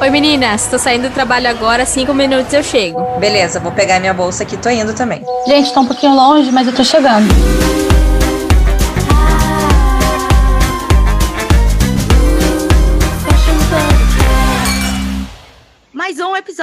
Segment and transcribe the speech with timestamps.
[0.00, 3.02] Oi meninas, tô saindo do trabalho agora, cinco minutos eu chego.
[3.18, 5.22] Beleza, vou pegar minha bolsa aqui, tô indo também.
[5.46, 7.28] Gente, tá um pouquinho longe, mas eu tô chegando.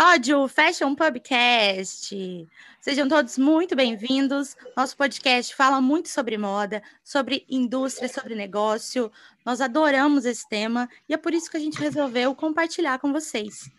[0.07, 2.47] Episódio Fashion Pubcast.
[2.79, 4.55] Sejam todos muito bem-vindos.
[4.75, 9.11] Nosso podcast fala muito sobre moda, sobre indústria, sobre negócio.
[9.45, 13.69] Nós adoramos esse tema e é por isso que a gente resolveu compartilhar com vocês.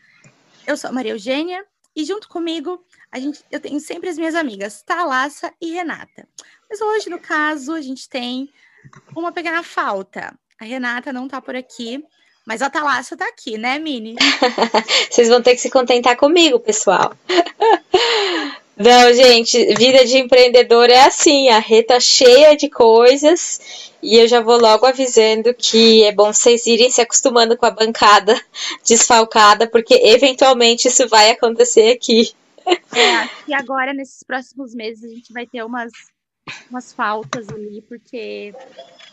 [0.66, 1.64] Eu sou a Maria Eugênia
[1.96, 6.28] e junto comigo a gente, eu tenho sempre as minhas amigas Thalassa e Renata.
[6.68, 8.52] Mas hoje, no caso, a gente tem
[9.16, 10.38] uma pequena falta.
[10.60, 12.04] A Renata não está por aqui,
[12.48, 14.16] mas a Thalassa está aqui, né, Mini?
[15.10, 17.12] Vocês vão ter que se contentar comigo, pessoal.
[18.74, 23.92] Não, gente, vida de empreendedor é assim, a reta cheia de coisas.
[24.02, 27.70] E eu já vou logo avisando que é bom vocês irem se acostumando com a
[27.70, 28.40] bancada
[28.82, 32.32] desfalcada, porque eventualmente isso vai acontecer aqui.
[32.66, 35.92] É, e agora, nesses próximos meses, a gente vai ter umas,
[36.70, 38.54] umas faltas ali, porque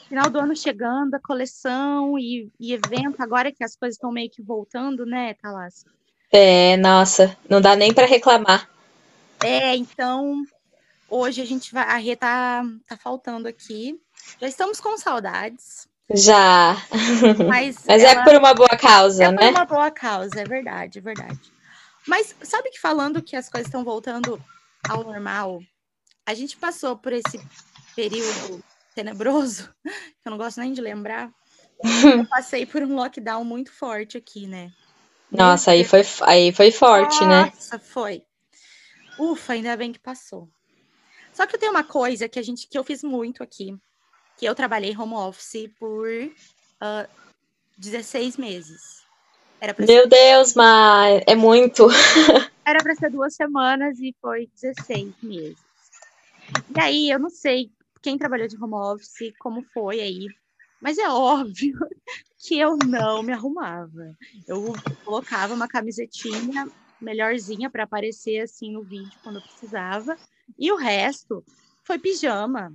[0.08, 4.30] final do ano chegando, a coleção e, e evento, agora que as coisas estão meio
[4.30, 5.86] que voltando, né, Thalas?
[6.32, 8.70] É, nossa, não dá nem para reclamar.
[9.44, 10.44] É, então
[11.10, 11.84] hoje a gente vai.
[11.84, 14.00] A Rê tá, tá faltando aqui.
[14.40, 15.88] Já estamos com saudades.
[16.14, 16.78] Já.
[17.48, 18.22] Mas, mas é ela...
[18.22, 19.46] é por uma boa causa, é né?
[19.46, 21.40] É por uma boa causa, é verdade, é verdade.
[22.08, 24.40] Mas sabe que falando que as coisas estão voltando
[24.88, 25.60] ao normal,
[26.26, 27.42] a gente passou por esse
[27.96, 28.64] período
[28.96, 31.30] tenebroso, que eu não gosto nem de lembrar.
[31.84, 34.72] Eu passei por um lockdown muito forte aqui, né?
[35.30, 37.52] Nossa, aí foi, aí foi forte, Nossa, né?
[37.54, 38.24] Nossa, foi.
[39.20, 40.50] Ufa, ainda bem que passou.
[41.34, 43.76] Só que eu tenho uma coisa que a gente que eu fiz muito aqui,
[44.38, 46.32] que eu trabalhei home office por uh,
[46.80, 47.08] ah,
[47.78, 49.04] 16 meses.
[49.80, 50.08] Meu ser...
[50.08, 51.88] Deus, mas é muito.
[52.66, 55.58] Era para ser duas semanas e foi 16 meses.
[56.76, 57.72] E aí, eu não sei
[58.06, 60.32] quem trabalhou de home office, como foi aí,
[60.80, 61.74] mas é óbvio
[62.38, 64.16] que eu não me arrumava.
[64.48, 66.70] Eu colocava uma camisetinha
[67.02, 70.16] melhorzinha para aparecer assim no vídeo quando eu precisava.
[70.56, 71.44] E o resto
[71.84, 72.72] foi pijama.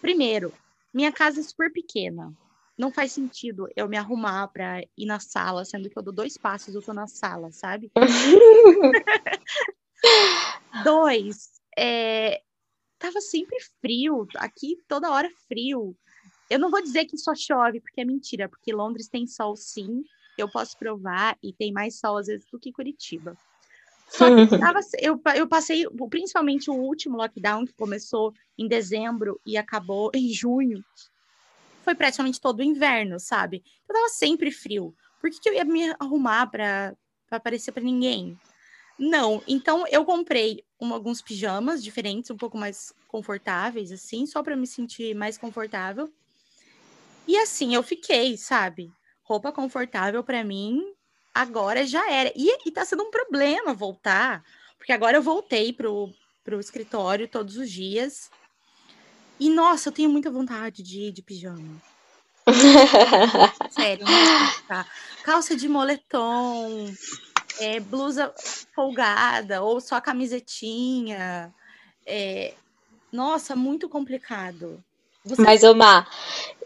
[0.00, 0.52] Primeiro,
[0.92, 2.34] minha casa é super pequena.
[2.76, 6.36] Não faz sentido eu me arrumar para ir na sala, sendo que eu dou dois
[6.36, 7.92] passos eu tô na sala, sabe?
[10.84, 12.40] Dois, é,
[12.98, 15.96] tava sempre frio, aqui toda hora frio.
[16.50, 20.02] Eu não vou dizer que só chove, porque é mentira, porque Londres tem sol sim,
[20.36, 23.36] eu posso provar, e tem mais sol às vezes do que Curitiba.
[24.08, 29.56] Só que tava, eu, eu passei, principalmente o último lockdown, que começou em dezembro e
[29.56, 30.82] acabou em junho,
[31.82, 33.62] foi praticamente todo o inverno, sabe?
[33.88, 34.94] Eu tava sempre frio.
[35.20, 36.94] Por que, que eu ia me arrumar para
[37.30, 38.38] aparecer para ninguém?
[38.98, 44.56] Não, então eu comprei um, alguns pijamas diferentes, um pouco mais confortáveis, assim, só para
[44.56, 46.12] me sentir mais confortável.
[47.26, 48.90] E assim eu fiquei, sabe?
[49.22, 50.82] Roupa confortável para mim
[51.34, 52.32] agora já era.
[52.34, 54.42] E, e tá sendo um problema voltar,
[54.76, 58.30] porque agora eu voltei pro, pro escritório todos os dias.
[59.38, 61.80] E, nossa, eu tenho muita vontade de ir de pijama.
[63.70, 64.84] Sério, não
[65.22, 66.92] calça de moletom,
[67.60, 68.32] é, blusa
[68.74, 71.52] folgada, ou só camisetinha.
[72.06, 72.54] É,
[73.12, 74.82] nossa, muito complicado.
[75.24, 75.42] Você...
[75.42, 76.08] Mas, Omar,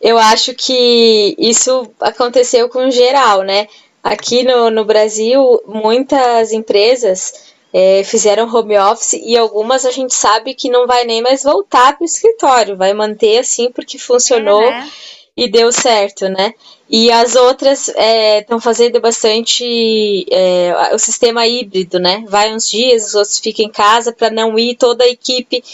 [0.00, 3.69] eu acho que isso aconteceu com geral, né?
[4.02, 10.54] Aqui no, no Brasil, muitas empresas é, fizeram home office e algumas a gente sabe
[10.54, 14.70] que não vai nem mais voltar para o escritório, vai manter assim porque funcionou é,
[14.70, 14.91] né?
[15.37, 16.53] E deu certo, né?
[16.88, 22.25] E as outras estão é, fazendo bastante é, o sistema híbrido, né?
[22.28, 25.65] Vai uns dias, os outros ficam em casa para não ir toda a equipe,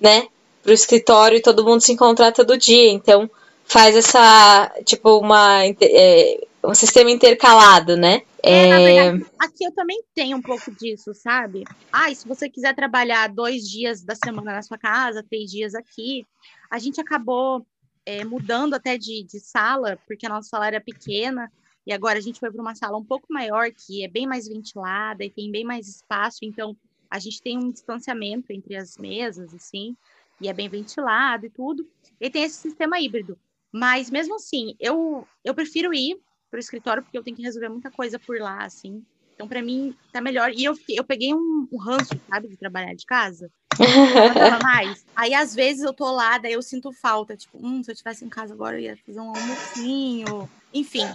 [0.00, 0.28] né?
[0.62, 2.90] Para o escritório e todo mundo se encontrar todo dia.
[2.92, 3.28] Então
[3.64, 8.22] faz essa tipo uma é, um sistema intercalado, né?
[8.40, 11.64] É, na verdade, aqui eu também tenho um pouco disso, sabe?
[11.92, 16.24] Ah, se você quiser trabalhar dois dias da semana na sua casa, três dias aqui,
[16.70, 17.66] a gente acabou
[18.08, 21.52] é, mudando até de, de sala, porque a nossa sala era pequena,
[21.86, 24.48] e agora a gente foi para uma sala um pouco maior, que é bem mais
[24.48, 26.74] ventilada e tem bem mais espaço, então
[27.10, 29.94] a gente tem um distanciamento entre as mesas, assim,
[30.40, 31.86] e é bem ventilado e tudo.
[32.18, 33.38] E tem esse sistema híbrido.
[33.70, 36.18] Mas mesmo assim, eu, eu prefiro ir
[36.50, 39.04] pro escritório, porque eu tenho que resolver muita coisa por lá, assim.
[39.34, 40.50] Então, para mim, tá melhor.
[40.54, 43.50] E eu, eu peguei um, um ranço, sabe, de trabalhar de casa.
[43.78, 45.04] Não mais.
[45.14, 47.36] Aí, às vezes, eu tô lá, daí eu sinto falta.
[47.36, 50.48] Tipo, hum, se eu estivesse em casa agora, eu ia fazer um almocinho.
[50.72, 51.06] Enfim.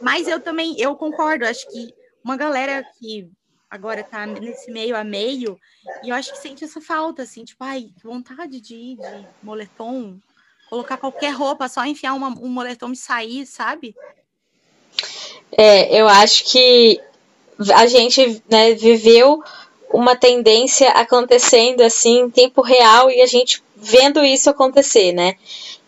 [0.00, 1.46] Mas eu também, eu concordo.
[1.46, 3.30] Acho que uma galera que
[3.70, 5.58] agora tá nesse meio a meio,
[6.02, 9.26] e eu acho que sente essa falta, assim, tipo, ai, que vontade de ir de
[9.42, 10.18] moletom,
[10.68, 13.94] colocar qualquer roupa, só enfiar uma, um moletom e sair, sabe?
[15.52, 17.00] É, eu acho que
[17.74, 19.42] a gente né, viveu
[19.92, 25.34] uma tendência acontecendo assim em tempo real e a gente vendo isso acontecer, né?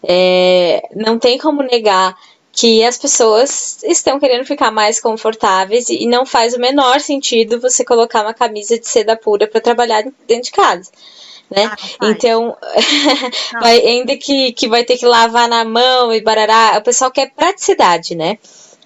[0.03, 2.17] É, não tem como negar
[2.53, 7.85] que as pessoas estão querendo ficar mais confortáveis e não faz o menor sentido você
[7.85, 10.91] colocar uma camisa de seda pura para trabalhar dentro de casa.
[11.51, 11.71] Né?
[12.01, 12.57] Ah, então,
[13.61, 17.31] vai, ainda que, que vai ter que lavar na mão e barará, o pessoal quer
[17.31, 18.39] praticidade, né?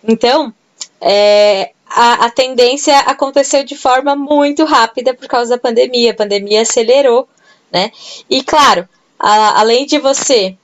[0.06, 0.52] Então,
[1.00, 6.12] é, a, a tendência aconteceu de forma muito rápida por causa da pandemia.
[6.12, 7.28] A pandemia acelerou,
[7.70, 7.90] né?
[8.28, 10.56] E claro, a, além de você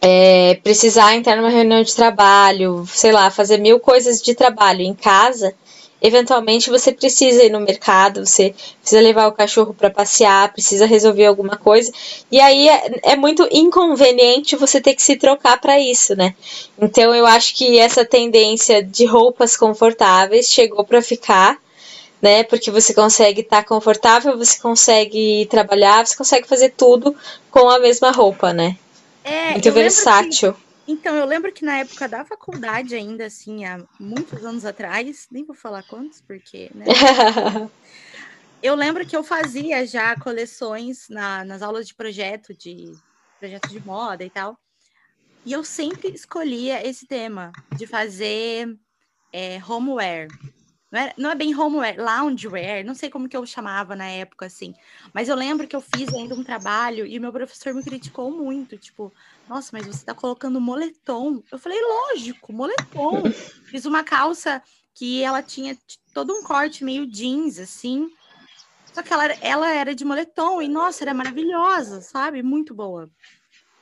[0.00, 4.94] é, precisar entrar numa reunião de trabalho, sei lá, fazer mil coisas de trabalho em
[4.94, 5.54] casa,
[6.00, 11.26] eventualmente você precisa ir no mercado, você precisa levar o cachorro para passear, precisa resolver
[11.26, 11.92] alguma coisa,
[12.30, 16.34] e aí é, é muito inconveniente você ter que se trocar para isso, né?
[16.80, 21.58] Então eu acho que essa tendência de roupas confortáveis chegou para ficar,
[22.22, 22.44] né?
[22.44, 27.14] Porque você consegue estar tá confortável, você consegue trabalhar, você consegue fazer tudo
[27.50, 28.76] com a mesma roupa, né?
[29.24, 30.54] É, muito versátil.
[30.54, 35.28] Que então, eu lembro que na época da faculdade, ainda assim, há muitos anos atrás,
[35.30, 36.86] nem vou falar quantos, porque, né?
[38.62, 42.90] eu lembro que eu fazia já coleções na, nas aulas de projeto, de
[43.38, 44.58] projeto de moda e tal.
[45.44, 48.74] E eu sempre escolhia esse tema de fazer
[49.30, 50.28] é, homeware.
[50.90, 54.46] Não é, não é bem homeware, loungewear, não sei como que eu chamava na época,
[54.46, 54.74] assim.
[55.12, 58.30] Mas eu lembro que eu fiz ainda um trabalho e o meu professor me criticou
[58.30, 59.12] muito, tipo,
[59.46, 61.42] nossa, mas você tá colocando moletom.
[61.52, 63.22] Eu falei, lógico, moletom.
[63.68, 64.62] Fiz uma calça
[64.94, 65.76] que ela tinha
[66.14, 68.10] todo um corte meio jeans, assim.
[68.92, 72.42] Só que ela, ela era de moletom e, nossa, era maravilhosa, sabe?
[72.42, 73.10] Muito boa.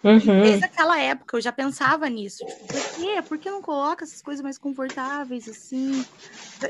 [0.06, 0.42] Uhum.
[0.42, 2.46] Desde aquela época eu já pensava nisso.
[2.46, 3.22] Tipo, por quê?
[3.28, 6.04] Por que não coloca essas coisas mais confortáveis, assim?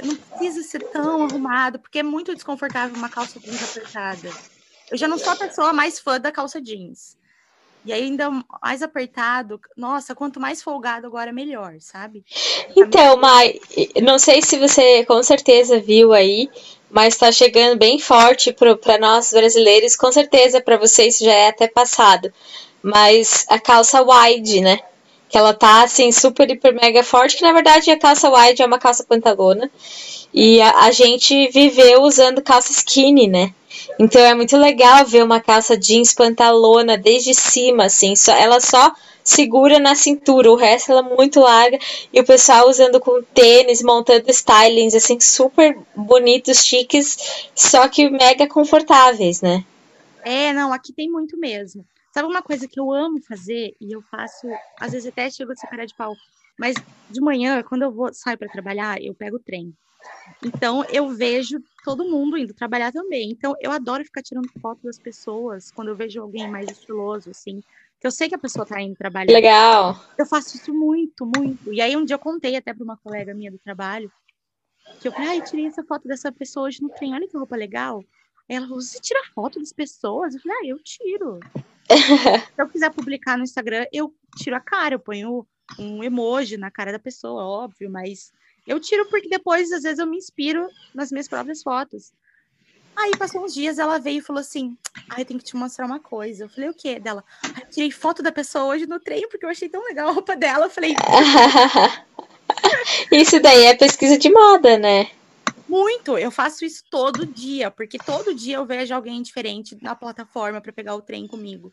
[0.02, 4.30] Não precisa ser tão arrumado, porque é muito desconfortável uma calça jeans apertada.
[4.90, 7.18] Eu já não sou a pessoa mais fã da calça jeans.
[7.84, 8.30] E ainda
[8.60, 12.24] mais apertado, nossa, quanto mais folgado agora melhor, sabe?
[12.76, 13.60] Então, Mai,
[14.02, 16.50] não sei se você com certeza viu aí,
[16.96, 21.68] mas está chegando bem forte para nós brasileiros, com certeza para vocês já é até
[21.68, 22.32] passado.
[22.82, 24.78] Mas a calça wide, né?
[25.28, 28.66] Que ela tá assim super hiper mega forte, que na verdade a calça wide é
[28.66, 29.70] uma calça pantalona.
[30.32, 33.52] E a, a gente viveu usando calça skinny, né?
[33.98, 38.90] Então é muito legal ver uma calça jeans pantalona desde cima, assim, só, ela só
[39.26, 41.78] segura na cintura, o resto ela é muito larga
[42.12, 48.46] e o pessoal usando com tênis, montando stylings assim super bonitos, chiques, só que mega
[48.46, 49.64] confortáveis, né?
[50.24, 51.84] É, não, aqui tem muito mesmo.
[52.14, 54.46] Sabe uma coisa que eu amo fazer e eu faço,
[54.80, 56.14] às vezes até chego a ser cara de pau,
[56.58, 56.76] mas
[57.10, 59.74] de manhã, quando eu vou sair para trabalhar, eu pego o trem.
[60.44, 63.30] Então eu vejo todo mundo indo trabalhar também.
[63.30, 67.60] Então eu adoro ficar tirando foto das pessoas quando eu vejo alguém mais estiloso, assim.
[68.06, 69.32] Eu sei que a pessoa tá indo trabalhar.
[69.32, 70.00] Legal.
[70.16, 71.72] Eu faço isso muito, muito.
[71.72, 74.10] E aí um dia eu contei até para uma colega minha do trabalho
[75.00, 77.56] que eu falei, ai, tirei essa foto dessa pessoa hoje no trem, olha que roupa
[77.56, 78.04] legal.
[78.48, 80.34] Aí ela falou, você tira foto das pessoas?
[80.34, 81.40] Eu falei, ah, eu tiro.
[82.54, 85.46] Se eu quiser publicar no Instagram, eu tiro a cara, eu ponho
[85.78, 88.32] um emoji na cara da pessoa, óbvio, mas
[88.66, 92.12] eu tiro porque depois, às vezes, eu me inspiro nas minhas próprias fotos.
[92.96, 94.76] Aí, passou uns dias, ela veio e falou assim:
[95.10, 96.44] Ah, eu tenho que te mostrar uma coisa.
[96.44, 96.98] Eu falei, o quê?
[96.98, 100.08] Dela, ah, eu tirei foto da pessoa hoje no trem porque eu achei tão legal
[100.08, 100.66] a roupa dela.
[100.66, 100.96] Eu falei.
[103.12, 105.10] isso daí é pesquisa de moda, né?
[105.68, 110.60] Muito, eu faço isso todo dia, porque todo dia eu vejo alguém diferente na plataforma
[110.60, 111.72] para pegar o trem comigo.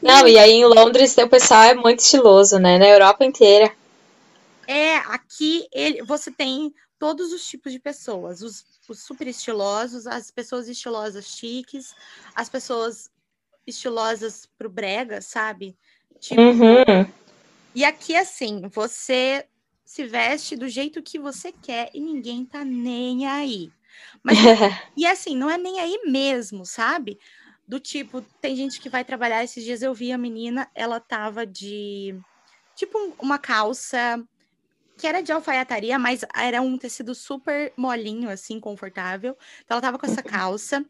[0.00, 2.78] Não, e aí em Londres o pessoal é muito estiloso, né?
[2.78, 3.72] Na Europa inteira.
[4.66, 10.30] É, aqui ele, você tem todos os tipos de pessoas, os, os super estilosos, as
[10.30, 11.94] pessoas estilosas chiques,
[12.34, 13.10] as pessoas
[13.66, 15.76] estilosas pro brega, sabe?
[16.18, 17.12] Tipo, uhum.
[17.74, 19.46] E aqui, assim, você
[19.84, 23.70] se veste do jeito que você quer e ninguém tá nem aí.
[24.22, 24.36] Mas,
[24.96, 27.18] e assim, não é nem aí mesmo, sabe?
[27.66, 31.46] Do tipo, tem gente que vai trabalhar, esses dias eu vi a menina, ela tava
[31.46, 32.18] de,
[32.74, 34.22] tipo, uma calça
[34.98, 39.36] que era de alfaiataria, mas era um tecido super molinho, assim, confortável.
[39.64, 40.84] Então ela tava com essa calça,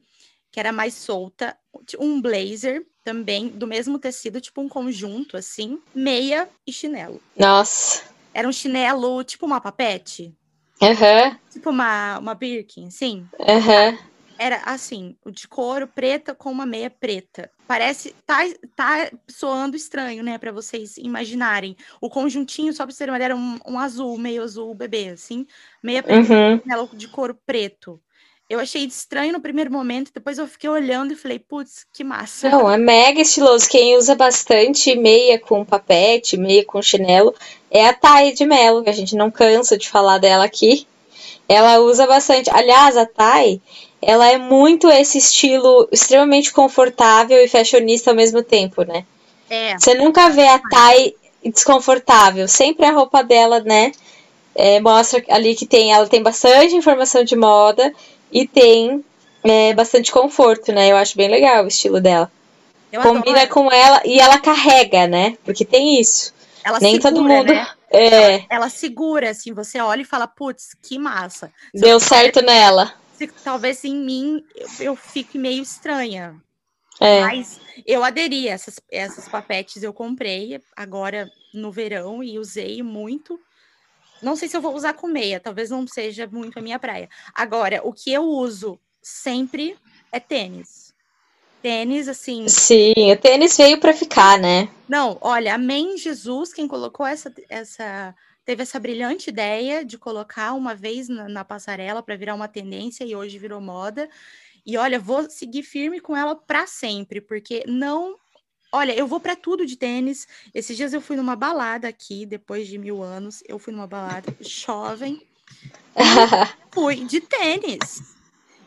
[0.50, 1.56] que era mais solta,
[2.00, 7.22] um blazer também, do mesmo tecido, tipo um conjunto, assim, meia e chinelo.
[7.36, 8.02] Nossa.
[8.32, 10.34] Era um chinelo, tipo uma papete.
[10.82, 13.26] Aham, Tipo uma, uma Birkin, sim.
[13.40, 13.98] aham.
[14.38, 17.50] Era assim, o de couro preta com uma meia preta.
[17.68, 18.38] Parece, tá,
[18.74, 21.76] tá soando estranho, né, Pra vocês imaginarem.
[22.00, 25.10] O conjuntinho, só pra vocês terem uma ideia, era um, um azul, meio azul bebê,
[25.10, 25.46] assim.
[25.82, 26.58] Meia preta, Uhum.
[26.60, 28.00] chinelo de couro preto.
[28.48, 32.48] Eu achei estranho no primeiro momento, depois eu fiquei olhando e falei, putz, que massa.
[32.48, 33.68] Não, é mega estiloso.
[33.68, 37.34] Quem usa bastante meia com papete, meia com chinelo,
[37.70, 40.86] é a Thay de Mello, que a gente não cansa de falar dela aqui.
[41.46, 42.48] Ela usa bastante.
[42.48, 43.60] Aliás, a Thay,
[44.00, 49.04] ela é muito esse estilo extremamente confortável e fashionista ao mesmo tempo, né?
[49.50, 51.14] É, Você nunca vê a Thay
[51.44, 52.46] desconfortável.
[52.48, 53.92] Sempre a roupa dela, né?
[54.54, 57.92] é, mostra ali que tem, ela tem bastante informação de moda
[58.32, 59.04] e tem
[59.44, 60.88] é, bastante conforto, né?
[60.90, 62.30] Eu acho bem legal o estilo dela.
[62.90, 63.54] eu Combina adoro.
[63.54, 65.36] com ela e ela carrega, né?
[65.44, 66.34] Porque tem isso.
[66.64, 67.52] Ela Nem todo segura, mundo.
[67.52, 67.68] né?
[67.90, 71.52] É, Ela segura, assim, você olha e fala, putz, que massa.
[71.74, 72.92] Se deu eu- certo nela.
[73.18, 76.40] Se- talvez em mim eu, eu fique meio estranha.
[77.00, 77.20] É.
[77.20, 83.38] Mas eu aderi a essas, essas papetes, eu comprei agora no verão e usei muito.
[84.22, 87.08] Não sei se eu vou usar com meia, talvez não seja muito a minha praia.
[87.34, 89.76] Agora, o que eu uso sempre
[90.12, 90.92] é tênis.
[91.62, 92.48] Tênis, assim.
[92.48, 94.68] Sim, o tênis veio pra ficar, né?
[94.88, 98.14] Não, olha, amém Jesus, quem colocou essa, essa.
[98.48, 103.04] Teve essa brilhante ideia de colocar uma vez na, na passarela para virar uma tendência
[103.04, 104.08] e hoje virou moda.
[104.64, 108.16] E olha, vou seguir firme com ela para sempre, porque não.
[108.72, 110.26] Olha, eu vou para tudo de tênis.
[110.54, 113.42] Esses dias eu fui numa balada aqui, depois de mil anos.
[113.46, 115.22] Eu fui numa balada jovem,
[116.72, 118.16] fui de tênis.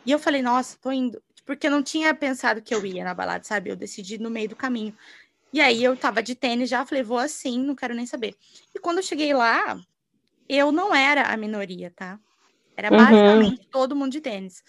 [0.06, 1.20] E eu falei, nossa, tô indo.
[1.44, 3.70] Porque eu não tinha pensado que eu ia na balada, sabe?
[3.70, 4.96] Eu decidi no meio do caminho.
[5.52, 8.34] E aí eu tava de tênis já, falei, vou assim, não quero nem saber.
[8.74, 9.78] E quando eu cheguei lá,
[10.48, 12.18] eu não era a minoria, tá?
[12.76, 12.96] Era Uhum.
[12.96, 14.62] basicamente todo mundo de tênis.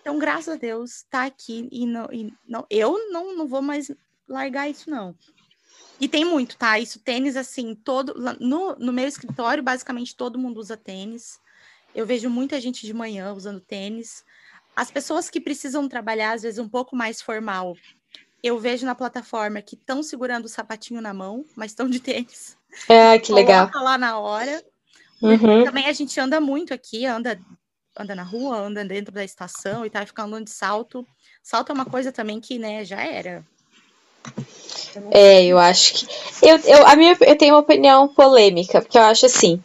[0.00, 3.90] Então, graças a Deus, tá aqui e não, e não eu não, não vou mais
[4.28, 5.14] largar isso, não.
[6.00, 6.78] E tem muito, tá?
[6.78, 8.14] Isso, tênis, assim, todo.
[8.40, 11.38] No, no meu escritório, basicamente todo mundo usa tênis.
[11.94, 14.24] Eu vejo muita gente de manhã usando tênis.
[14.74, 17.76] As pessoas que precisam trabalhar, às vezes, um pouco mais formal,
[18.42, 22.58] eu vejo na plataforma que estão segurando o sapatinho na mão, mas estão de tênis.
[22.88, 23.66] Ah, que legal.
[23.66, 24.62] Coloca lá na hora.
[25.20, 25.64] Uhum.
[25.64, 27.36] Também a gente anda muito aqui, anda,
[27.98, 31.04] anda na rua, anda dentro da estação e tal, fica andando de salto.
[31.42, 33.44] Salto é uma coisa também que, né, já era.
[34.94, 36.06] Eu É, eu acho que.
[36.46, 39.62] Eu, eu, a minha, eu tenho uma opinião polêmica, porque eu acho assim.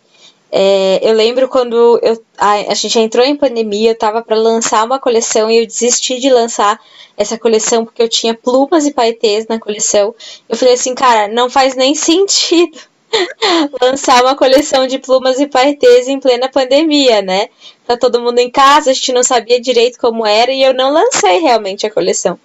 [0.51, 4.85] É, eu lembro quando eu, a, a gente entrou em pandemia, eu tava para lançar
[4.85, 6.79] uma coleção e eu desisti de lançar
[7.17, 10.13] essa coleção porque eu tinha plumas e paetês na coleção.
[10.47, 12.77] Eu falei assim, cara, não faz nem sentido
[13.81, 17.49] lançar uma coleção de plumas e paetês em plena pandemia, né?
[17.85, 20.91] Tá todo mundo em casa, a gente não sabia direito como era e eu não
[20.91, 22.39] lancei realmente a coleção.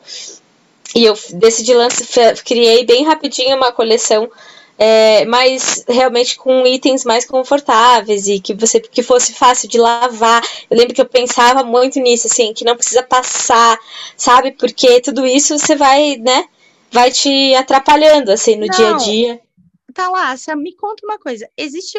[0.94, 4.30] E eu decidi lançar, criei bem rapidinho uma coleção,
[4.82, 10.42] é, mas realmente com itens mais confortáveis e que você que fosse fácil de lavar.
[10.70, 13.78] Eu lembro que eu pensava muito nisso, assim, que não precisa passar,
[14.16, 14.52] sabe?
[14.52, 16.48] Porque tudo isso você vai, né?
[16.90, 18.96] Vai te atrapalhando, assim, no dia a Não.
[18.96, 19.40] dia.
[19.92, 21.46] Tá lá, me conta uma coisa.
[21.58, 21.98] Existe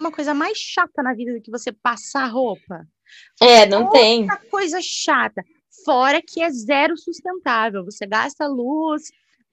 [0.00, 2.86] uma coisa mais chata na vida do que você passar roupa?
[3.38, 4.22] É, não tem.
[4.22, 5.44] Outra coisa chata.
[5.84, 7.84] Fora que é zero sustentável.
[7.84, 9.02] Você gasta luz,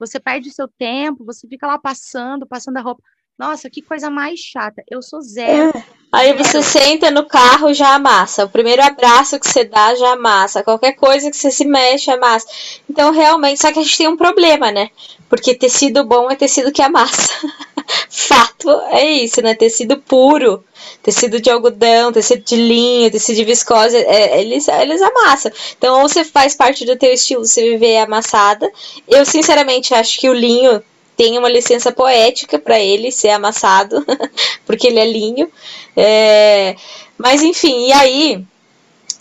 [0.06, 3.04] você perde o seu tempo, você fica lá passando, passando a roupa.
[3.38, 4.84] Nossa, que coisa mais chata.
[4.90, 5.74] Eu sou zero.
[6.12, 8.46] Aí você senta no carro já amassa.
[8.46, 10.62] O primeiro abraço que você dá já amassa.
[10.62, 12.46] Qualquer coisa que você se mexe amassa.
[12.88, 14.92] Então realmente, só que a gente tem um problema, né?
[15.28, 17.34] Porque tecido bom é tecido que amassa.
[18.08, 19.56] Fato é isso, né?
[19.56, 20.64] Tecido puro,
[21.02, 25.52] tecido de algodão, tecido de linho, tecido de viscose, é, eles, eles amassam.
[25.76, 28.72] Então, ou você faz parte do teu estilo, você viver amassada.
[29.08, 30.84] Eu, sinceramente, acho que o linho
[31.16, 34.06] tem uma licença poética para ele ser amassado,
[34.66, 35.52] porque ele é linho.
[35.96, 36.76] É,
[37.18, 38.46] mas enfim, e aí,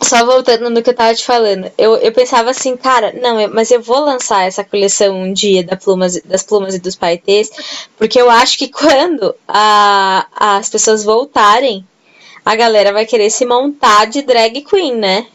[0.03, 3.53] só voltando no que eu tava te falando, eu, eu pensava assim, cara, não, eu-
[3.53, 7.51] mas eu vou lançar essa coleção um dia da plumas, das plumas e dos paetês,
[7.97, 10.27] porque eu acho que quando a,
[10.59, 11.87] as pessoas voltarem,
[12.45, 15.27] a galera vai querer se montar de drag queen, né?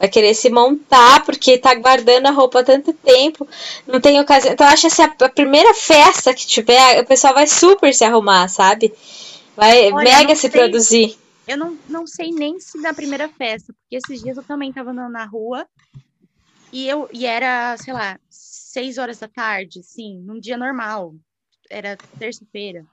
[0.00, 3.46] Vai querer se montar porque tá guardando a roupa há tanto tempo,
[3.86, 4.54] não tem ocasião.
[4.54, 8.48] Então, acho que se a, primeira festa que tiver, o pessoal vai super se arrumar,
[8.48, 8.94] sabe?
[9.54, 10.50] Vai Olha, mega se sei.
[10.50, 11.18] produzir.
[11.46, 14.90] Eu não, não sei nem se na primeira festa, porque esses dias eu também tava
[14.90, 15.66] andando na rua
[16.72, 21.14] e eu e era, sei lá, seis horas da tarde, sim, num dia normal.
[21.68, 22.86] Era terça-feira.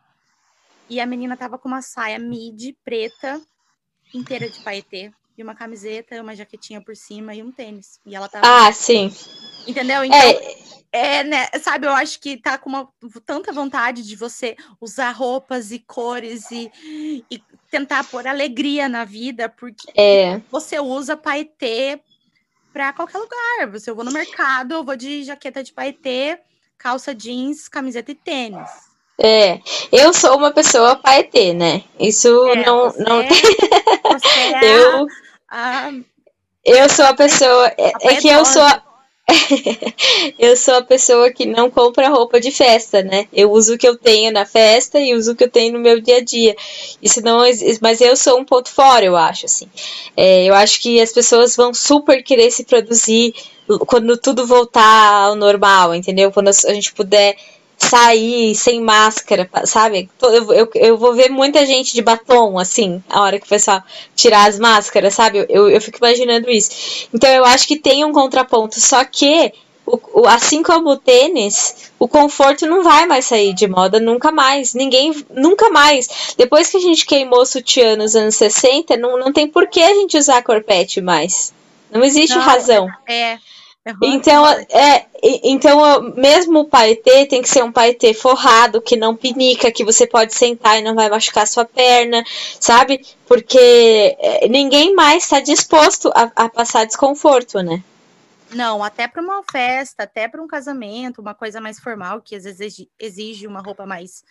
[0.89, 3.41] E a menina tava com uma saia midi preta
[4.13, 5.11] inteira de paetê.
[5.38, 8.00] E uma camiseta, uma jaquetinha por cima e um tênis.
[8.06, 8.46] E ela tava.
[8.48, 9.13] Ah, sim.
[9.67, 10.03] Entendeu?
[10.03, 10.58] Então, É,
[10.91, 12.89] é, né, sabe, eu acho que tá com uma,
[13.25, 16.72] tanta vontade de você usar roupas e cores e,
[17.29, 20.41] e tentar pôr alegria na vida, porque é.
[20.50, 22.00] você usa paetê
[22.74, 23.79] pra qualquer lugar.
[23.79, 26.39] Se eu vou no mercado, eu vou de jaqueta de paetê,
[26.77, 28.70] calça jeans, camiseta e tênis.
[29.20, 29.60] É,
[29.91, 31.84] eu sou uma pessoa paetê, né?
[32.00, 33.24] Isso É, não, você, não
[34.13, 35.08] você é eu,
[35.49, 35.93] a, a,
[36.65, 37.67] eu sou a pessoa.
[37.77, 38.61] É, é que eu sou.
[38.63, 38.83] a-
[40.39, 43.27] eu sou a pessoa que não compra roupa de festa, né?
[43.33, 45.79] Eu uso o que eu tenho na festa e uso o que eu tenho no
[45.79, 46.55] meu dia a dia.
[47.01, 47.39] Isso não,
[47.81, 49.69] mas eu sou um ponto fora, eu acho assim.
[50.15, 53.33] É, eu acho que as pessoas vão super querer se produzir
[53.85, 56.31] quando tudo voltar ao normal, entendeu?
[56.31, 57.35] Quando a gente puder
[57.77, 60.10] sair sem máscara, sabe?
[60.22, 63.84] Eu, eu, eu vou ver muita gente de batom, assim, a hora que o pessoal
[64.15, 65.46] tirar as máscaras, sabe?
[65.48, 67.07] Eu, eu fico imaginando isso.
[67.13, 69.53] Então eu acho que tem um contraponto, só que,
[69.86, 74.31] o, o- assim como o tênis, o conforto não vai mais sair de moda nunca
[74.31, 74.74] mais.
[74.74, 76.10] Ninguém, nunca mais.
[76.36, 79.81] Depois que a gente queimou o sutiã nos anos 60, não, não tem por que
[79.81, 81.53] a gente usar corpete mais.
[81.89, 82.89] Não existe Não, razão.
[83.07, 83.38] é.
[83.88, 89.15] É Então, é, então mesmo o paetê tem que ser um paetê forrado, que não
[89.15, 92.22] pinica, que você pode sentar e não vai machucar sua perna,
[92.60, 93.00] sabe?
[93.25, 97.82] Porque é, ninguém mais está disposto a, a passar desconforto, né?
[98.51, 102.44] Não, até para uma festa, até para um casamento, uma coisa mais formal, que às
[102.44, 104.24] vezes exige, exige uma roupa mais,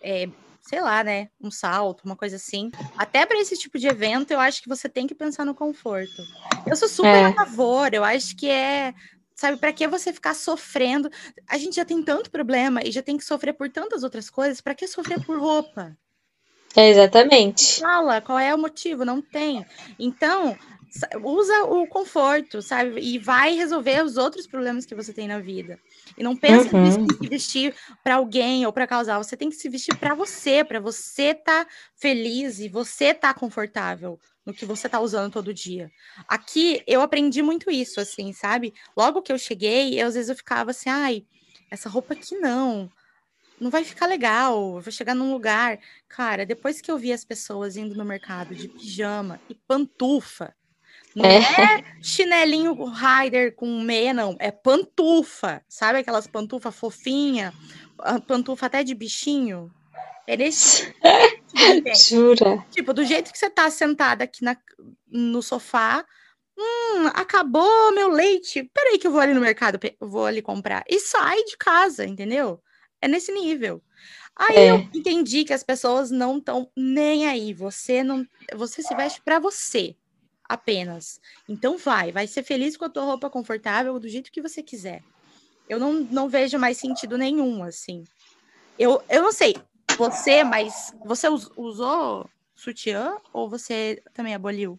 [0.00, 0.28] é,
[0.60, 1.28] sei lá, né?
[1.40, 2.70] Um salto, uma coisa assim.
[2.96, 6.22] Até para esse tipo de evento, eu acho que você tem que pensar no conforto.
[6.66, 7.24] Eu sou super É.
[7.26, 8.94] a favor, eu acho que é.
[9.34, 11.10] Sabe, para que você ficar sofrendo?
[11.48, 14.60] A gente já tem tanto problema e já tem que sofrer por tantas outras coisas,
[14.60, 15.96] para que sofrer por roupa?
[16.76, 17.80] É exatamente.
[17.80, 19.04] Fala, qual é o motivo?
[19.04, 19.64] Não tem.
[19.98, 20.56] Então,
[21.22, 23.00] usa o conforto, sabe?
[23.00, 25.80] E vai resolver os outros problemas que você tem na vida.
[26.16, 26.82] E não pensa Uhum.
[26.84, 29.18] em se- se vestir para alguém ou para causar.
[29.18, 34.18] Você tem que se vestir para você, para você estar feliz e você estar confortável
[34.44, 35.92] no que você tá usando todo dia.
[36.26, 38.74] Aqui eu aprendi muito isso, assim, sabe?
[38.96, 41.24] Logo que eu cheguei, eu, às vezes eu ficava assim, ai,
[41.70, 42.90] essa roupa aqui não.
[43.60, 45.78] Não vai ficar legal, eu vou chegar num lugar.
[46.08, 50.54] Cara, depois que eu vi as pessoas indo no mercado de pijama e pantufa,
[51.14, 51.38] não É.
[51.38, 54.36] é, chinelinho rider com meia, não.
[54.38, 55.62] É pantufa.
[55.68, 57.52] Sabe aquelas pantufa fofinha?
[58.02, 59.70] a Pantufa até de bichinho?
[60.26, 60.94] É nesse.
[62.08, 62.64] Jura?
[62.70, 64.56] tipo, do jeito que você tá sentada aqui na,
[65.10, 66.04] no sofá.
[66.58, 68.70] Hum, acabou meu leite.
[68.74, 70.84] Peraí, que eu vou ali no mercado, vou ali comprar.
[70.88, 72.62] E sai de casa, entendeu?
[73.00, 73.82] É nesse nível.
[74.36, 74.70] Aí É.
[74.70, 77.52] eu entendi que as pessoas não estão nem aí.
[77.54, 79.96] Você não, você se veste para você
[80.50, 81.20] apenas.
[81.48, 85.00] Então vai, vai ser feliz com a tua roupa confortável do jeito que você quiser.
[85.68, 88.02] Eu não, não vejo mais sentido nenhum assim.
[88.76, 89.54] Eu, eu não sei
[89.96, 94.76] você, mas você us- usou sutiã ou você também aboliu?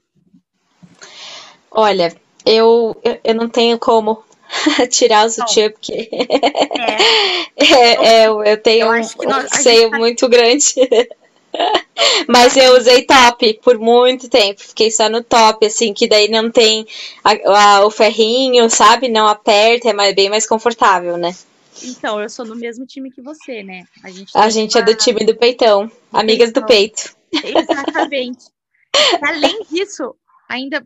[1.71, 2.13] Olha,
[2.45, 4.25] eu, eu, eu não tenho como
[4.91, 9.89] tirar o sutiã, porque É, é, é, eu, eu tenho Eu um, nós- um seio
[9.89, 10.73] tá- muito grande.
[12.27, 14.61] Mas eu usei top por muito tempo.
[14.61, 16.85] Fiquei só no top, assim, que daí não tem
[17.23, 19.07] a- a- o ferrinho, sabe?
[19.09, 21.35] Não aperta, é mais, bem mais confortável, né?
[21.83, 23.85] então, eu sou no mesmo time que você, né?
[24.03, 25.89] A gente, A gente é uma- do time do peitão.
[26.13, 27.11] Amigas do peitão.
[27.31, 27.57] peito.
[27.57, 28.45] Exatamente.
[29.23, 30.13] Além disso,
[30.47, 30.85] ainda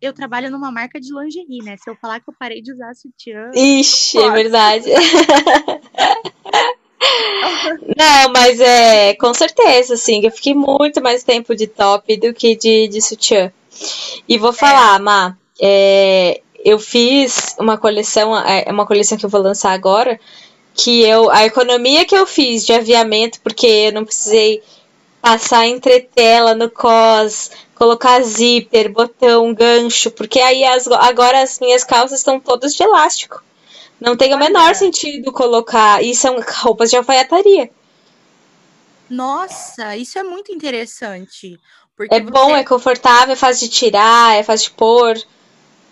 [0.00, 1.76] eu trabalho numa marca de lingerie, né?
[1.76, 3.50] Se eu falar que eu parei de usar sutiã.
[3.54, 4.86] Ixi, é verdade.
[7.96, 12.56] Não, mas é com certeza, assim, eu fiquei muito mais tempo de top do que
[12.56, 13.52] de, de sutiã.
[14.28, 19.42] E vou falar, Má, é, eu fiz uma coleção, é uma coleção que eu vou
[19.42, 20.18] lançar agora,
[20.74, 24.62] que eu, a economia que eu fiz de aviamento, porque eu não precisei
[25.22, 32.20] passar entretela no cos, colocar zíper, botão, gancho, porque aí as- agora as minhas calças
[32.20, 33.42] estão todas de elástico.
[34.02, 36.02] Não tem o menor sentido colocar.
[36.02, 37.70] E são roupas de alfaiataria.
[39.08, 41.58] Nossa, isso é muito interessante.
[41.96, 45.14] Porque É bom, você é confortável, é fácil de tirar, é fácil de pôr.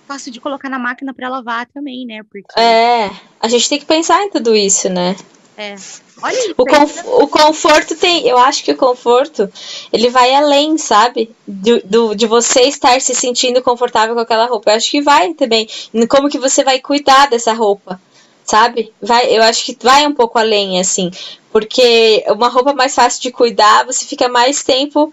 [0.09, 2.23] fácil de colocar na máquina para lavar também, né?
[2.23, 5.15] Porque É, a gente tem que pensar em tudo isso, né?
[5.63, 5.75] É.
[6.23, 6.55] Olha isso.
[6.57, 8.27] O, conf- o conforto tem.
[8.27, 9.51] Eu acho que o conforto
[9.93, 11.35] ele vai além, sabe?
[11.47, 14.71] Do, do- de você estar se sentindo confortável com aquela roupa.
[14.71, 15.69] Eu acho que vai também.
[16.09, 18.01] Como que você vai cuidar dessa roupa,
[18.45, 18.93] sabe?
[19.01, 21.11] Vai, eu acho que vai um pouco além, assim.
[21.53, 25.13] Porque uma roupa mais fácil de cuidar, você fica mais tempo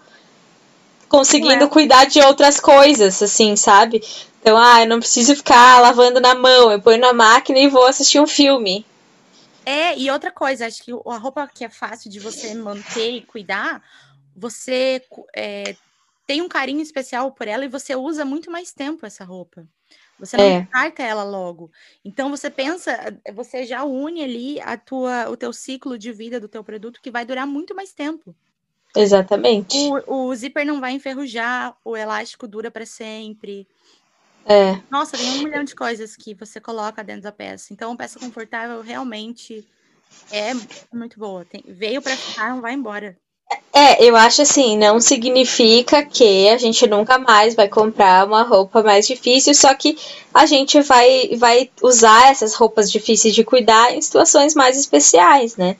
[1.08, 1.68] conseguindo é.
[1.68, 4.02] cuidar de outras coisas, assim, sabe?
[4.40, 7.86] Então, ah, eu não preciso ficar lavando na mão, eu ponho na máquina e vou
[7.86, 8.84] assistir um filme.
[9.68, 13.20] É, e outra coisa, acho que a roupa que é fácil de você manter e
[13.20, 13.82] cuidar,
[14.34, 15.02] você
[15.36, 15.76] é,
[16.26, 19.68] tem um carinho especial por ela e você usa muito mais tempo essa roupa.
[20.18, 20.60] Você não É.
[20.62, 21.70] descarta ela logo.
[22.02, 26.48] Então você pensa, você já une ali a tua, o teu ciclo de vida do
[26.48, 28.34] teu produto que vai durar muito mais tempo.
[28.96, 29.76] Exatamente.
[30.06, 33.68] O, o zíper não vai enferrujar, o elástico dura para sempre.
[34.48, 34.80] É.
[34.90, 37.72] Nossa, tem um milhão de coisas que você coloca dentro da peça.
[37.72, 39.62] Então, peça confortável realmente
[40.32, 40.52] é
[40.90, 41.44] muito boa.
[41.44, 43.14] Tem- veio para ficar, não vai embora.
[43.72, 48.82] É, eu acho assim, não significa que a gente nunca mais vai comprar uma roupa
[48.82, 49.96] mais difícil, só que
[50.34, 55.76] a gente vai, vai usar essas roupas difíceis de cuidar em situações mais especiais, né?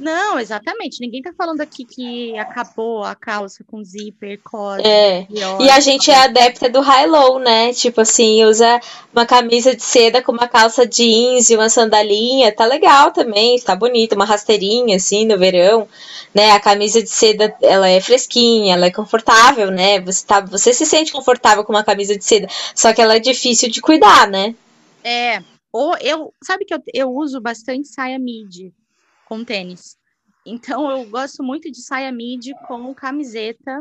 [0.00, 0.98] Não, exatamente.
[0.98, 4.80] Ninguém tá falando aqui que acabou a calça com zíper, cosa.
[4.82, 5.26] É.
[5.60, 7.74] E a gente é adepta do high-low, né?
[7.74, 8.80] Tipo assim, usa
[9.12, 13.76] uma camisa de seda com uma calça jeans e uma sandalinha, tá legal também, tá
[13.76, 15.86] bonito, uma rasteirinha assim no verão,
[16.34, 16.52] né?
[16.52, 20.00] A camisa de seda, ela é fresquinha, ela é confortável, né?
[20.00, 23.20] Você tá, você se sente confortável com uma camisa de seda, só que ela é
[23.20, 24.54] difícil de cuidar, né?
[25.04, 25.42] É.
[25.70, 28.72] Ou eu, sabe que eu, eu uso bastante saia midi
[29.30, 29.96] com tênis.
[30.44, 33.80] Então eu gosto muito de saia midi com camiseta,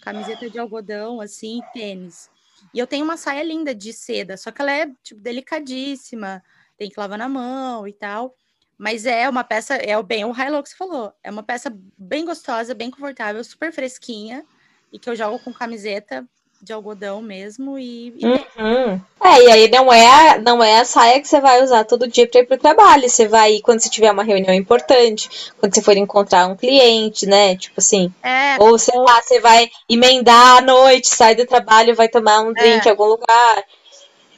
[0.00, 2.30] camiseta de algodão, assim, e tênis.
[2.72, 6.40] E eu tenho uma saia linda de seda, só que ela é tipo delicadíssima,
[6.78, 8.36] tem que lavar na mão e tal.
[8.78, 11.12] Mas é uma peça, é o bem o high-low que você falou.
[11.24, 14.46] É uma peça bem gostosa, bem confortável, super fresquinha
[14.92, 16.24] e que eu jogo com camiseta
[16.60, 19.00] de algodão mesmo e, e Uhum.
[19.22, 22.08] É, e aí não é, a- não é a saia que você vai usar todo
[22.08, 23.08] dia para ir pro trabalho.
[23.08, 27.26] Você vai ir quando você tiver uma reunião importante, quando você for encontrar um cliente,
[27.26, 27.56] né?
[27.56, 28.12] Tipo assim.
[28.22, 32.52] é, Ou sei lá, você vai emendar à noite, sai do trabalho, vai tomar um
[32.52, 33.64] drink em algum lugar.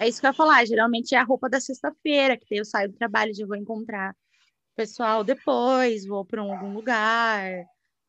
[0.00, 0.64] É isso que eu ia falar.
[0.66, 4.76] Geralmente é a roupa da sexta-feira, que eu saio do trabalho, já vou encontrar o
[4.76, 7.50] pessoal depois, vou para algum lugar.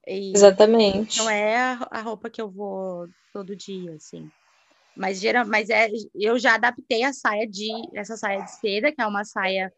[0.10, 1.20] E Exatamente.
[1.20, 1.58] não é
[1.92, 4.30] a, roupa que eu vou todo dia, assim.
[4.96, 9.02] Mas, geral, mas é, eu já adaptei a saia de essa saia de seda, que
[9.02, 9.72] é uma saia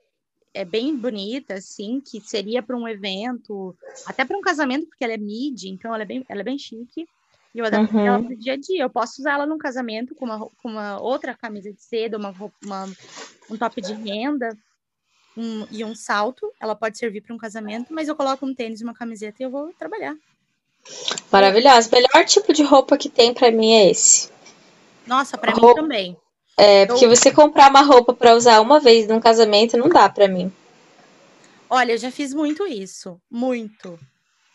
[0.54, 5.14] é bem bonita, assim, que seria para um evento, até para um casamento, porque ela
[5.14, 7.08] é midi, então ela é bem, ela é bem chique.
[7.54, 8.08] E eu adaptei Uhum.
[8.08, 8.84] ela para o dia a dia.
[8.84, 12.34] Eu posso usar ela num casamento com uma, com uma outra camisa de seda, uma,
[12.64, 12.86] uma-
[13.50, 14.58] um top de renda
[15.38, 16.52] um- e um salto.
[16.60, 19.46] Ela pode servir para um casamento, mas eu coloco um tênis e uma camiseta e
[19.46, 20.16] eu vou trabalhar.
[21.32, 21.90] Maravilhosa.
[21.90, 24.30] O melhor tipo de roupa que tem pra mim é esse.
[25.06, 26.18] Nossa, para mim também.
[26.58, 30.28] É, porque você comprar uma roupa pra usar uma vez num casamento não dá pra
[30.28, 30.52] mim.
[31.70, 33.98] Olha, eu já fiz muito isso, muito,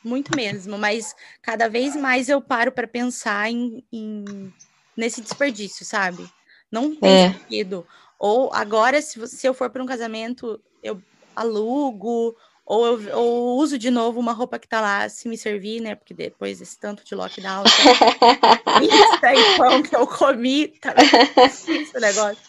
[0.04, 4.52] muito mesmo, mas cada vez mais eu paro para pensar em, em-
[4.96, 6.28] nesse desperdício, sabe?
[6.70, 7.32] Não tem É.
[7.32, 7.86] sentido.
[8.18, 11.00] Ou agora, se, se eu for para um casamento, eu
[11.34, 15.80] alugo, ou eu ou uso de novo uma roupa que tá lá, se me servir,
[15.80, 15.94] né?
[15.94, 20.94] Porque depois desse tanto de lockdown, pizza e pão que eu comi, tá
[21.94, 22.42] o negócio.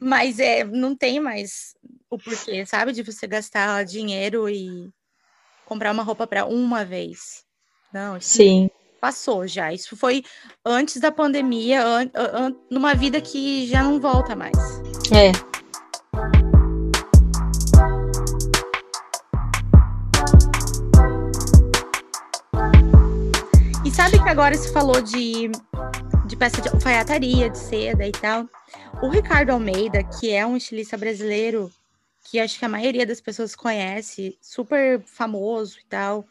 [0.00, 1.74] Mas é, não tem mais
[2.08, 2.92] o porquê, sabe?
[2.92, 4.90] De você gastar dinheiro e
[5.64, 7.44] comprar uma roupa para uma vez.
[7.92, 8.70] Não, isso Sim.
[9.00, 9.72] Passou já.
[9.72, 10.24] Isso foi
[10.64, 14.56] antes da pandemia, an- an- numa vida que já não volta mais.
[15.12, 15.32] É.
[23.84, 25.50] E sabe que agora se falou de,
[26.26, 28.46] de peça de alfaiataria, de seda e tal.
[29.02, 31.70] O Ricardo Almeida, que é um estilista brasileiro,
[32.24, 36.26] que acho que a maioria das pessoas conhece, super famoso e tal,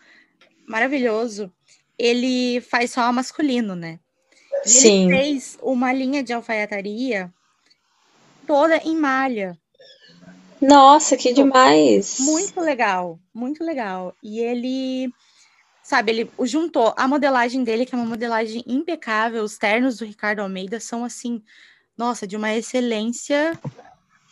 [0.67, 1.51] maravilhoso,
[1.97, 3.99] ele faz só masculino, né?
[4.63, 5.11] Sim.
[5.11, 7.33] Ele fez uma linha de alfaiataria
[8.45, 9.57] toda em malha.
[10.61, 12.19] Nossa, que demais.
[12.19, 14.15] Muito legal, muito legal.
[14.23, 15.13] E ele,
[15.83, 19.43] sabe, ele juntou a modelagem dele, que é uma modelagem impecável.
[19.43, 21.43] Os ternos do Ricardo Almeida são assim,
[21.95, 23.59] nossa, de uma excelência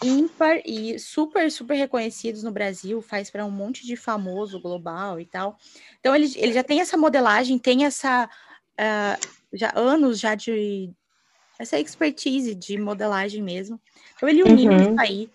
[0.04, 3.02] ímpar e super, super reconhecidos no Brasil.
[3.02, 5.58] Faz para um monte de famoso global e tal.
[6.00, 8.30] Então ele, ele já tem essa modelagem, tem essa
[8.78, 9.18] ah,
[9.54, 10.92] já anos já de
[11.58, 13.80] essa expertise de modelagem mesmo.
[14.16, 14.82] Então ele uniu Uhum.
[14.82, 15.30] isso aí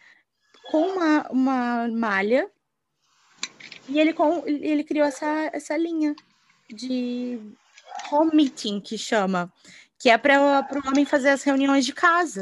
[0.71, 2.51] com uma, uma malha
[3.89, 6.15] e ele, com, ele criou essa, essa linha
[6.69, 7.41] de
[8.13, 9.53] home meeting, que chama,
[9.99, 12.41] que é para o homem fazer as reuniões de casa.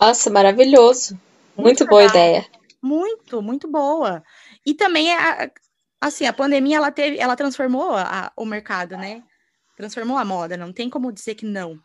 [0.00, 1.14] Nossa, maravilhoso.
[1.56, 2.46] Muito Muito boa ideia.
[2.80, 4.22] Muito, muito boa.
[4.64, 5.50] E também, é a-
[6.00, 9.22] assim, a pandemia, ela teve, ela transformou a- o mercado, né?
[9.76, 11.78] transformou a moda, não tem como dizer que não.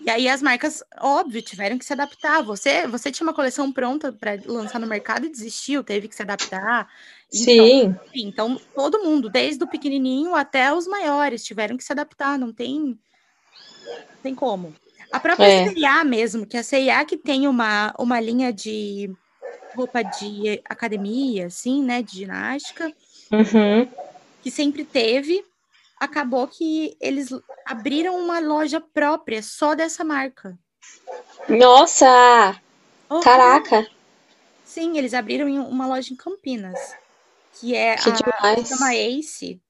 [0.00, 2.42] E aí as marcas, óbvio, tiveram que se adaptar.
[2.42, 6.22] Você, você tinha uma coleção pronta para lançar no mercado e desistiu, teve que se
[6.22, 6.88] adaptar.
[7.30, 7.96] Então, Sim.
[8.06, 12.38] enfim, então todo mundo, desde o pequenininho até os maiores, tiveram que se adaptar.
[12.38, 14.74] Não tem, não tem como.
[15.10, 15.68] A própria É.
[15.70, 19.10] CIA mesmo, que a CIA que tem uma, uma linha de
[19.74, 22.92] roupa de academia, assim, né, de ginástica,
[23.32, 23.88] Uhum.
[24.42, 25.44] que sempre teve,
[25.98, 27.28] acabou que eles
[27.64, 30.58] abriram uma loja própria só dessa marca.
[31.48, 32.60] Nossa!
[33.08, 33.86] Oh, Caraca!
[34.64, 36.78] Sim, eles abriram uma loja em Campinas,
[37.58, 38.68] que é Que a demais.
[38.68, 39.60] chama Ace,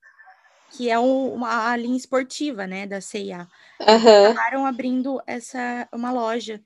[0.70, 3.48] que é um- uma a linha esportiva, né, da CIA.
[3.80, 4.34] Aham.
[4.34, 6.62] Acabaram abrindo essa uma loja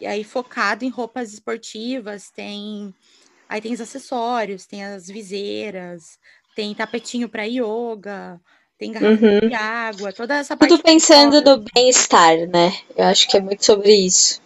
[0.00, 2.94] e aí focado em roupas esportivas, tem
[3.48, 6.18] aí tem os acessórios, tem as viseiras,
[6.54, 8.40] tem tapetinho para yoga,
[8.78, 9.48] tem garrafa Uhum.
[9.48, 12.70] de água, toda essa parte Tudo pensando no bem-estar, né?
[12.96, 14.40] Eu acho que é muito sobre isso.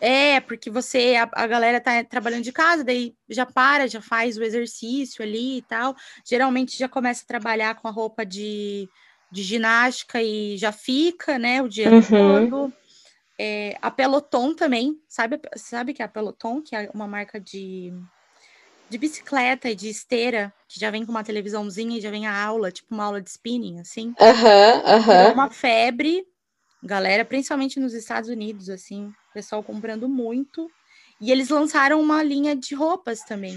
[0.00, 4.36] É, porque você, a, a galera tá trabalhando de casa, daí já para, já faz
[4.36, 5.94] o exercício ali e tal.
[6.26, 8.90] Geralmente já começa a trabalhar com a roupa de,
[9.30, 12.46] de ginástica e já fica, né, o dia Uhum.
[12.50, 12.72] todo.
[13.38, 17.92] É, a Peloton também, sabe, sabe que é a Peloton, que é uma marca de,
[18.88, 22.44] de bicicleta e de esteira, que já vem com uma televisãozinha e já vem a
[22.44, 24.14] aula, tipo uma aula de spinning, assim.
[24.20, 25.34] Aham, Virou aham.
[25.34, 26.24] uma febre,
[26.82, 30.70] galera, principalmente nos Estados Unidos, assim, pessoal comprando muito.
[31.20, 33.56] E eles lançaram uma linha de roupas também.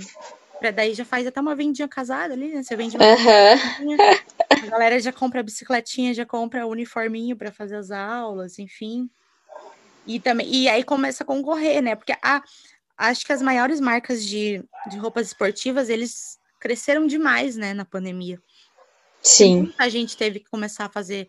[0.59, 2.61] Pra daí já faz até uma vendinha casada ali, né?
[2.61, 3.97] Você vende uma vendinha,
[4.51, 9.09] a galera já compra a bicicletinha, já compra o uniforminho para fazer as aulas, enfim.
[10.05, 11.95] E também e aí começa a concorrer, né?
[11.95, 12.43] Porque a,
[12.97, 18.41] acho que as maiores marcas de, de roupas esportivas, eles cresceram demais, né, na pandemia.
[19.21, 19.61] Sim.
[19.63, 21.27] Muita gente teve que começar a fazer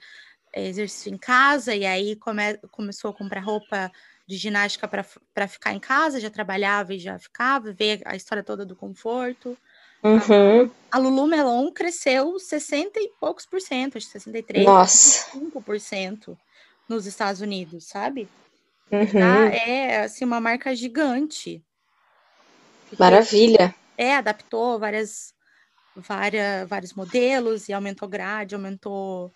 [0.53, 3.93] eh, exercício em casa e aí come- começou a comprar roupa
[4.31, 8.65] de ginástica para ficar em casa, já trabalhava e já ficava, ver a história toda
[8.65, 9.59] do conforto.
[10.05, 10.71] Uhum.
[10.89, 15.37] A Lululemon cresceu 60 e poucos por cento, acho que 63, Nossa.
[15.37, 16.39] 5%
[16.89, 18.29] nos Estados Unidos, sabe?
[18.93, 19.05] Uhum.
[19.07, 21.61] Já é assim uma marca gigante.
[22.97, 23.75] Maravilha.
[23.99, 25.35] É, adaptou várias,
[25.97, 29.33] várias, vários modelos e aumentou grade, aumentou,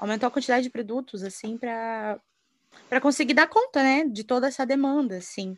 [0.00, 2.18] aumentou a quantidade de produtos, assim, para
[2.88, 5.56] para conseguir dar conta, né, de toda essa demanda, assim.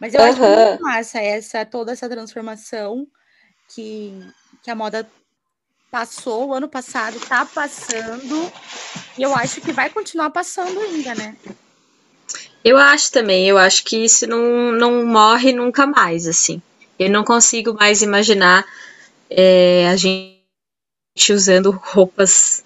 [0.00, 0.66] Mas eu acho Aham.
[0.70, 3.06] muito massa essa, toda essa transformação
[3.74, 4.18] que,
[4.62, 5.08] que a moda
[5.90, 8.50] passou o ano passado, tá passando,
[9.18, 11.36] e eu acho que vai continuar passando ainda, né?
[12.64, 16.62] Eu acho também, eu acho que isso não, não morre nunca mais, assim.
[16.98, 18.64] Eu não consigo mais imaginar
[19.28, 22.64] é, a gente usando roupas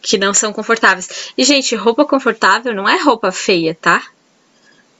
[0.00, 1.32] que não são confortáveis.
[1.36, 4.02] E, gente, roupa confortável não é roupa feia, tá?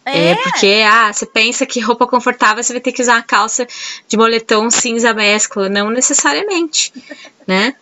[0.04, 3.66] É, porque, ah, você pensa que roupa confortável você vai ter que usar uma calça
[4.06, 5.68] de moletom cinza mescla.
[5.68, 6.92] Não necessariamente,
[7.46, 7.74] né?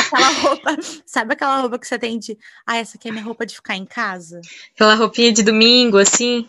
[0.00, 3.44] Aquela roupa, sabe aquela roupa que você tem de, ah, essa aqui é minha roupa
[3.44, 4.40] de ficar em casa?
[4.74, 6.48] Aquela roupinha de domingo, assim.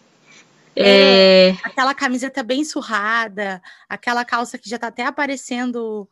[0.75, 6.07] É, Aquela camiseta bem surrada, aquela calça que já tá até aparecendo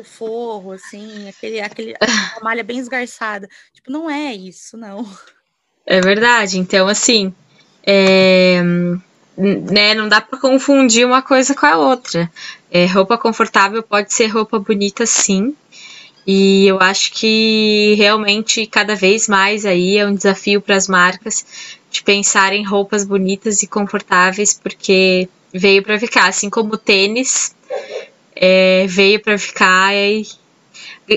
[0.00, 3.48] o forro, assim, aquele, aquele, aquela malha bem esgarçada.
[3.72, 5.06] Tipo, não é isso, não.
[5.86, 6.58] é verdade.
[6.58, 7.34] Então, assim,
[7.86, 8.62] é,
[9.36, 12.30] né, não dá pra confundir uma coisa com a outra.
[12.70, 15.54] É, roupa confortável pode ser roupa bonita, sim.
[16.26, 21.44] E eu acho que realmente cada vez mais aí é um desafio para as marcas
[21.90, 27.54] de pensar em roupas bonitas e confortáveis, porque veio para ficar, assim como tênis
[28.44, 30.26] é, veio para ficar e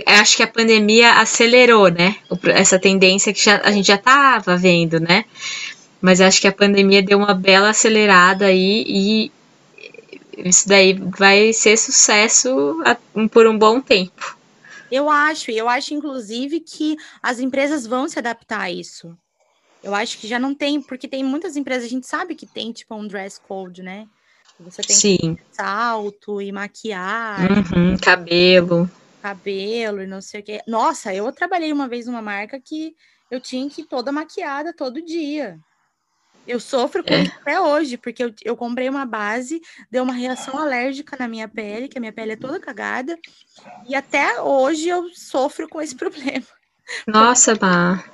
[0.05, 2.17] acho que a pandemia acelerou, né?
[2.53, 5.25] Essa tendência que já- a gente já estava vendo, né?
[5.99, 9.31] Mas acho que a pandemia deu uma bela acelerada aí e
[10.37, 12.77] isso daí vai ser sucesso
[13.31, 14.37] por um bom tempo.
[14.91, 19.17] Eu acho, e eu acho, inclusive, que as empresas vão se adaptar a isso.
[19.83, 22.71] Eu acho que já não tem, porque tem muitas empresas, a gente sabe que tem,
[22.71, 24.05] tipo, um dress code, né?
[24.59, 25.37] Você tem Sim.
[25.51, 27.49] salto e maquiagem.
[27.49, 28.89] Uhum, cabelo.
[29.21, 30.61] cabelo e não sei o quê.
[30.67, 32.95] Nossa, eu trabalhei uma vez numa marca que
[33.29, 35.59] eu tinha que ir toda maquiada todo dia.
[36.47, 37.23] Eu sofro com É.
[37.23, 41.47] isso até hoje, porque eu, eu comprei uma base, deu uma reação alérgica na minha
[41.47, 43.17] pele, que a minha pele é toda cagada,
[43.87, 46.45] e até hoje eu sofro com esse problema.
[47.07, 47.53] Nossa,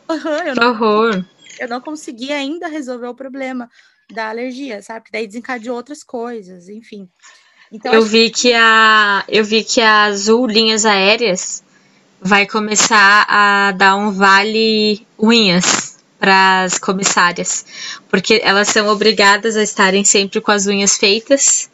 [0.10, 1.25] Aham, eu, que não, horror.
[1.60, 3.69] eu não consegui ainda resolver o problema
[4.13, 5.06] da alergia, sabe?
[5.06, 7.10] Que daí desencadeou outras coisas, enfim.
[7.71, 11.63] Então, Eu vi que a eu vi que a Azul Linhas Aéreas
[12.21, 17.65] vai começar a dar um vale unhas para as comissárias,
[18.10, 21.69] porque elas são obrigadas a estarem sempre com as unhas feitas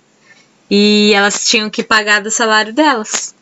[0.70, 3.36] e elas tinham que pagar do salário delas.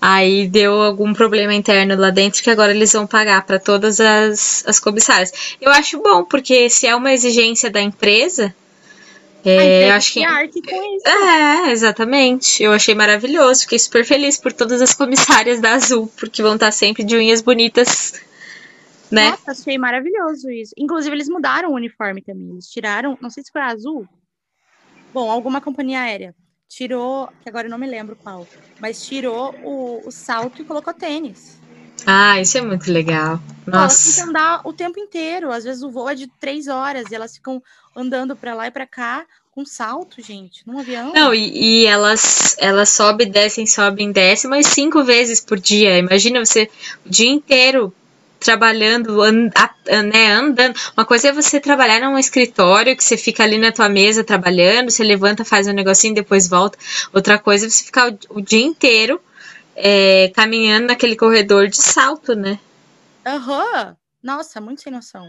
[0.00, 4.62] Aí deu algum problema interno lá dentro que agora eles vão pagar para todas as,
[4.66, 5.56] as comissárias.
[5.60, 8.54] Eu acho bom, porque se é uma exigência da empresa,
[9.44, 10.26] é, eu acho que.
[10.26, 11.08] Com isso.
[11.08, 12.62] É, exatamente.
[12.62, 13.62] Eu achei maravilhoso.
[13.62, 17.40] Fiquei super feliz por todas as comissárias da Azul, porque vão estar sempre de unhas
[17.40, 18.14] bonitas.
[19.10, 19.30] Né?
[19.30, 20.74] Nossa, achei maravilhoso isso.
[20.76, 22.50] Inclusive, eles mudaram o uniforme também.
[22.50, 24.06] Eles tiraram, não sei se foi a Azul.
[25.14, 26.34] Bom, alguma companhia aérea
[26.68, 28.46] tirou, que agora eu não me lembro qual,
[28.80, 31.58] mas tirou o, o salto e colocou tênis.
[32.04, 33.40] Ah, isso é muito legal.
[33.66, 34.12] Elas Nossa.
[34.12, 35.50] ficam andar o tempo inteiro.
[35.50, 37.60] Às vezes o voo é de três horas e elas ficam
[37.96, 41.14] andando para lá e para cá com salto, gente, num avião.
[41.14, 45.98] Não, e, e elas, elas sobem, descem, sobem, descem, mas cinco vezes por dia.
[45.98, 46.70] Imagina você
[47.04, 47.92] o dia inteiro
[48.46, 50.74] trabalhando, an, a, né, andando.
[50.96, 54.90] Uma coisa é você trabalhar num escritório, que você fica ali na tua mesa trabalhando,
[54.90, 56.78] você levanta, faz um negocinho, depois volta.
[57.12, 59.20] Outra coisa é você ficar o, o dia inteiro
[59.74, 62.58] é, caminhando naquele corredor de salto, né?
[63.26, 63.96] Aham.
[64.22, 65.28] Nossa, muito sem noção.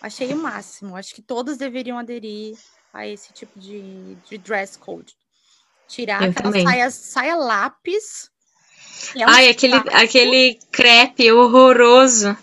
[0.00, 0.96] Achei o máximo.
[0.96, 2.56] Acho que todos deveriam aderir
[2.92, 5.14] a esse tipo de, de dress code.
[5.88, 8.30] Tirar Eu aquela saia, saia lápis.
[9.16, 12.36] é Ai, aquele, aquele crepe horroroso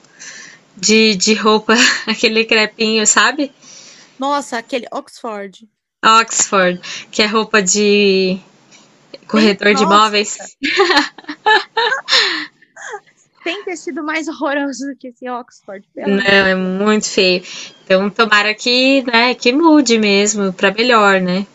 [0.77, 1.73] de, de roupa,
[2.07, 3.51] aquele crepinho, sabe?
[4.19, 5.67] Nossa, aquele Oxford.
[6.05, 6.79] Oxford,
[7.11, 8.39] que é roupa de
[9.27, 10.37] corretor de imóveis.
[13.43, 15.87] Tem tecido mais horroroso do que esse Oxford.
[15.95, 17.41] Não, é muito feio.
[17.83, 21.47] Então, tomara que, né, que mude mesmo para melhor, né?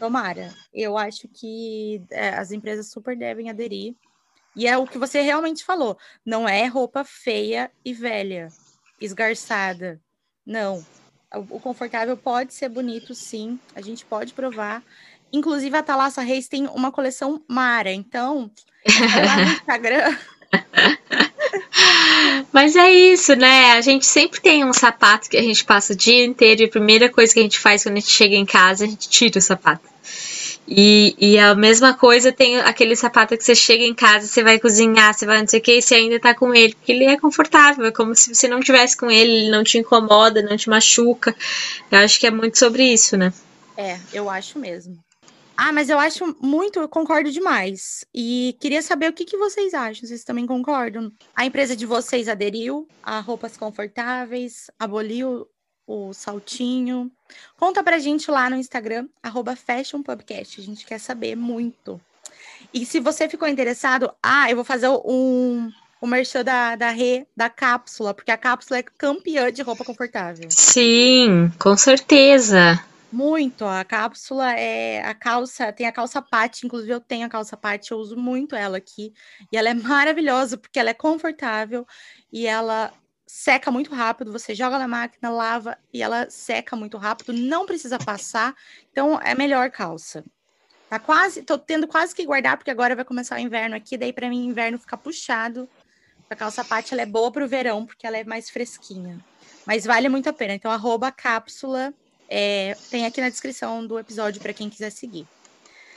[0.00, 0.52] Tomara.
[0.72, 3.94] Eu acho que é, as empresas super devem aderir.
[4.56, 5.98] E é o que você realmente falou.
[6.24, 8.48] Não é roupa feia e velha,
[9.00, 10.00] esgarçada.
[10.46, 10.84] Não.
[11.50, 13.58] O, confortável pode ser bonito, sim.
[13.74, 14.82] A gente pode provar.
[15.32, 17.92] Inclusive, a Thalassa Reis tem uma coleção Mara.
[17.92, 18.50] Então,
[19.26, 20.16] lá no Instagram.
[22.52, 23.72] Mas é isso, né?
[23.72, 26.70] A gente sempre tem um sapato que a gente passa o dia inteiro e a
[26.70, 29.38] primeira coisa que a gente faz quando a gente chega em casa, a gente tira
[29.38, 29.82] o sapato.
[30.66, 34.58] E, e a mesma coisa tem aquele sapato que você chega em casa, você vai
[34.58, 37.04] cozinhar, você vai não sei o que, e você ainda tá com ele, porque ele
[37.04, 40.56] é confortável, é como se você não tivesse com ele, ele não te incomoda, não
[40.56, 41.34] te machuca.
[41.90, 43.32] Eu acho que é muito sobre isso, né?
[43.76, 44.96] É, eu acho mesmo.
[45.56, 48.04] Ah, mas eu acho muito, eu concordo demais.
[48.12, 51.12] E queria saber o que, que vocês acham, vocês também concordam?
[51.34, 55.46] A empresa de vocês aderiu a roupas confortáveis, aboliu
[55.86, 57.10] o saltinho.
[57.58, 62.00] Conta pra gente lá no Instagram, arroba fashionpubcast, a gente quer saber muito.
[62.72, 65.70] E se você ficou interessado, ah, eu vou fazer um,
[66.00, 70.48] o merchan da, da Rê, da cápsula, porque a cápsula é campeã de roupa confortável.
[70.50, 72.82] Sim, com certeza.
[73.14, 73.64] Muito.
[73.64, 77.92] A cápsula é a calça, tem a calça pate, inclusive eu tenho a calça pate,
[77.92, 79.12] eu uso muito ela aqui.
[79.52, 81.86] E ela é maravilhosa porque ela é confortável
[82.32, 82.92] e ela
[83.34, 84.30] seca muito rápido.
[84.30, 88.54] Você joga na máquina, lava e ela seca muito rápido, não precisa passar.
[88.92, 90.24] Então é melhor calça.
[90.88, 94.12] Tá quase, tô tendo quase que guardar porque agora vai começar o inverno aqui, daí
[94.12, 95.68] para mim inverno fica puxado.
[96.30, 99.18] A calça pate ela é boa pro verão porque ela é mais fresquinha.
[99.66, 100.54] Mas vale muito a pena.
[100.54, 101.92] Então arroba cápsula
[102.28, 105.26] é, tem aqui na descrição do episódio para quem quiser seguir.